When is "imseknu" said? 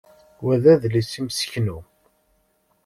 1.19-1.77